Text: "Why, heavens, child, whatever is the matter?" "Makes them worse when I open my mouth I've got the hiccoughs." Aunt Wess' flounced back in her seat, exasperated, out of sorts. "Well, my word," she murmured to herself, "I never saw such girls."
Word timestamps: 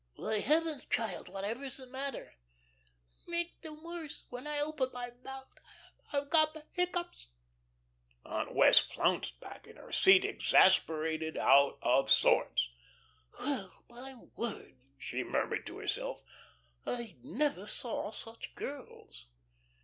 "Why, 0.15 0.39
heavens, 0.39 0.83
child, 0.89 1.29
whatever 1.29 1.63
is 1.63 1.77
the 1.77 1.85
matter?" 1.85 2.33
"Makes 3.27 3.59
them 3.61 3.83
worse 3.83 4.23
when 4.29 4.47
I 4.47 4.59
open 4.59 4.89
my 4.91 5.11
mouth 5.23 5.53
I've 6.11 6.27
got 6.27 6.55
the 6.55 6.65
hiccoughs." 6.75 7.27
Aunt 8.25 8.55
Wess' 8.55 8.79
flounced 8.79 9.39
back 9.39 9.67
in 9.67 9.75
her 9.75 9.91
seat, 9.91 10.25
exasperated, 10.25 11.37
out 11.37 11.77
of 11.83 12.09
sorts. 12.09 12.71
"Well, 13.39 13.83
my 13.91 14.15
word," 14.35 14.79
she 14.97 15.23
murmured 15.23 15.67
to 15.67 15.77
herself, 15.77 16.23
"I 16.83 17.17
never 17.21 17.67
saw 17.67 18.09
such 18.09 18.55
girls." 18.55 19.27